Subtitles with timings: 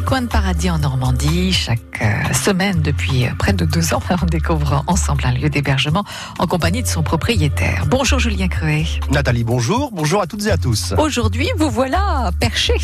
[0.00, 1.52] coin de paradis en Normandie.
[1.52, 6.04] Chaque euh, semaine, depuis euh, près de deux ans, on découvre ensemble un lieu d'hébergement
[6.38, 7.86] en compagnie de son propriétaire.
[7.88, 8.84] Bonjour Julien Creuet.
[9.10, 9.90] Nathalie, bonjour.
[9.92, 10.94] Bonjour à toutes et à tous.
[10.98, 12.74] Aujourd'hui, vous voilà perché.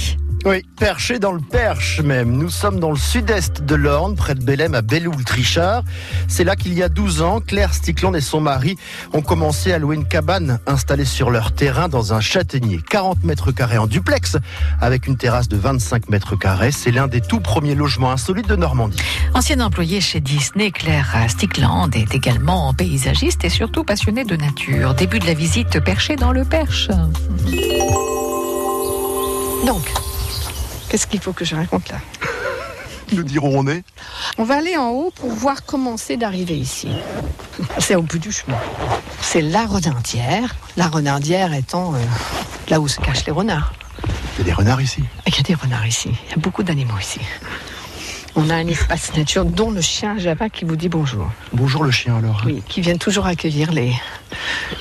[0.45, 2.32] Oui, perché dans le Perche même.
[2.32, 5.84] Nous sommes dans le sud-est de l'Orne, près de Bélem, à Belloul-Trichard.
[6.27, 8.77] C'est là qu'il y a 12 ans, Claire Stickland et son mari
[9.12, 12.80] ont commencé à louer une cabane installée sur leur terrain dans un châtaignier.
[12.91, 14.37] 40 mètres carrés en duplex,
[14.80, 16.73] avec une terrasse de 25 mètres carrés.
[16.73, 18.98] C'est l'un des tout premiers logements insolites de Normandie.
[19.34, 24.95] Ancienne employée chez Disney, Claire Stickland est également paysagiste et surtout passionnée de nature.
[24.95, 26.88] Début de la visite perché dans le Perche.
[29.66, 29.93] Donc,
[30.92, 31.96] Qu'est-ce qu'il faut que je raconte là
[33.14, 33.82] Nous dirons où on est.
[34.37, 36.88] On va aller en haut pour voir comment c'est d'arriver ici.
[37.78, 38.59] C'est au bout du chemin.
[39.23, 40.55] C'est la renardière.
[40.77, 41.98] La renardière étant euh,
[42.68, 43.73] là où se cachent les renards.
[44.35, 45.02] Il y a des renards ici.
[45.26, 46.10] Il y a des renards ici.
[46.26, 47.20] Il y a beaucoup d'animaux ici.
[48.37, 51.26] On a un espace nature, dont le chien Java qui vous dit bonjour.
[51.54, 52.43] Bonjour le chien alors.
[52.45, 53.95] Oui, qui vient toujours accueillir les,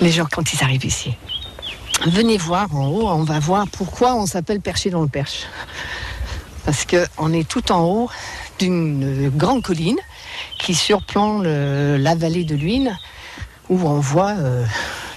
[0.01, 1.15] les gens quand ils arrivent ici.
[2.05, 5.45] Venez voir en haut, on va voir pourquoi on s'appelle Perché dans le Perche
[6.65, 8.09] parce qu'on est tout en haut
[8.59, 9.99] d'une grande colline
[10.59, 12.97] qui surplombe la vallée de Luynes,
[13.71, 14.65] où on voit euh,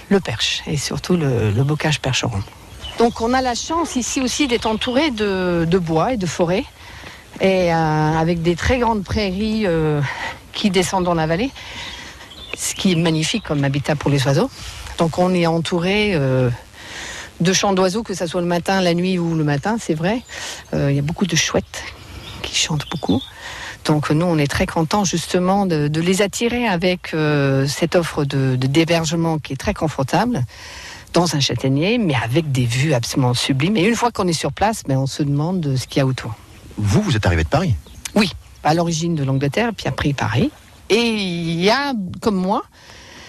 [0.09, 2.41] le perche et surtout le, bocage percheron.
[2.97, 6.63] Donc on a la chance ici aussi d'être entouré de, bois et de forêts,
[7.41, 10.01] et euh, avec des très grandes prairies euh,
[10.53, 11.51] qui descendent dans la vallée,
[12.57, 14.49] ce qui est magnifique comme habitat pour les oiseaux.
[14.97, 16.17] Donc on est entouré
[17.39, 20.21] de chants d'oiseaux, que ce soit le matin, la nuit ou le matin, c'est vrai.
[20.73, 21.83] Euh, il y a beaucoup de chouettes
[22.41, 23.21] qui chantent beaucoup.
[23.85, 28.55] Donc nous, on est très contents justement de, les attirer avec euh, cette offre de
[28.55, 30.43] d'hébergement qui est très confortable
[31.13, 33.77] dans un châtaignier, mais avec des vues absolument sublimes.
[33.77, 36.05] Et une fois qu'on est sur place, ben, on se demande ce qu'il y a
[36.05, 36.33] autour.
[36.77, 37.75] Vous, vous êtes arrivé de Paris?
[38.15, 38.31] Oui,
[38.63, 40.51] à l'origine de l'Angleterre, puis après Paris.
[40.89, 42.63] Et il y a, comme moi,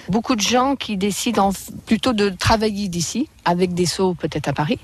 [0.09, 1.53] Beaucoup de gens qui décident
[1.87, 4.79] plutôt de travailler d'ici, avec des sauts peut-être à Paris,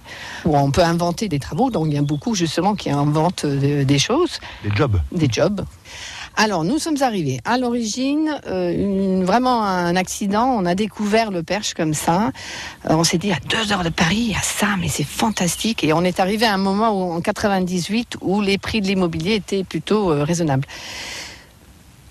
[0.45, 1.71] où on peut inventer des travaux.
[1.71, 4.39] Donc il y a beaucoup justement qui inventent euh, des choses.
[4.65, 4.99] Des jobs.
[5.13, 5.65] Des jobs.
[6.35, 7.41] Alors, nous sommes arrivés.
[7.45, 10.47] À l'origine, euh, vraiment un accident.
[10.47, 12.33] On a découvert le Perche comme ça.
[12.89, 15.05] Euh, on s'est dit, à deux heures de Paris, il y a ça, mais c'est
[15.05, 15.85] fantastique.
[15.85, 19.35] Et on est arrivé à un moment où, en 98 où les prix de l'immobilier
[19.35, 20.67] étaient plutôt raisonnables.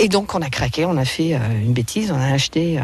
[0.04, 2.82] Et donc on a craqué, on a fait euh, une bêtise, on a acheté euh,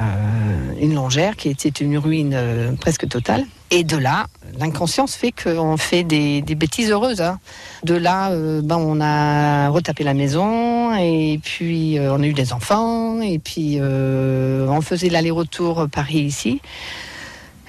[0.80, 3.44] une longère qui était une ruine euh, presque totale.
[3.72, 4.28] Et de là,
[4.60, 7.22] l'inconscience fait qu'on fait des, bêtises heureuses.
[7.22, 7.40] Hein.
[7.84, 8.30] De là,
[8.62, 13.78] ben, on a retapé la maison et puis on a eu des enfants et puis
[13.82, 16.62] on faisait l'aller-retour Paris ici.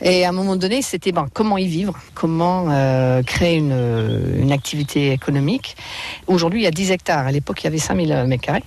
[0.00, 4.52] Et à un moment donné, c'était ben, comment y vivre, comment euh, créer une, une,
[4.52, 5.76] activité économique?
[6.26, 7.26] Aujourd'hui, il y a 10 hectares.
[7.26, 8.62] À l'époque, il y avait 5000 mètres carrés.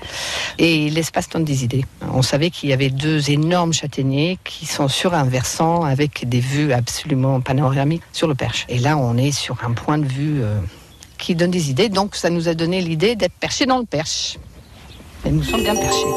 [0.57, 1.85] Et l'espace donne des idées.
[2.13, 6.39] On savait qu'il y avait deux énormes châtaigniers qui sont sur un versant avec des
[6.39, 8.65] vues absolument panoramiques sur le Perche.
[8.69, 10.59] Et là, on est sur un point de vue euh,
[11.17, 11.89] qui donne des idées.
[11.89, 14.37] Donc, ça nous a donné l'idée d'être perchés dans le Perche.
[15.25, 16.07] Et nous sommes bien perchés.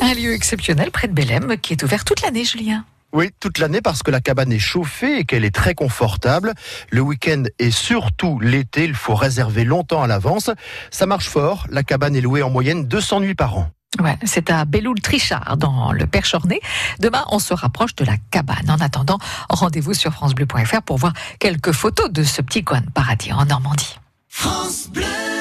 [0.00, 2.84] Un lieu exceptionnel près de Bélem qui est ouvert toute l'année, Julien.
[3.16, 6.52] Oui, toute l'année parce que la cabane est chauffée et qu'elle est très confortable.
[6.90, 10.50] Le week-end et surtout l'été, il faut réserver longtemps à l'avance.
[10.90, 11.66] Ça marche fort.
[11.70, 13.70] La cabane est louée en moyenne 200 nuits par an.
[14.02, 16.60] Ouais, c'est à Belloul-Trichard, dans le Perche-Ornay.
[17.00, 18.68] Demain, on se rapproche de la cabane.
[18.68, 19.16] En attendant,
[19.48, 23.98] rendez-vous sur francebleu.fr pour voir quelques photos de ce petit coin de paradis en Normandie.
[24.28, 25.35] France Bleu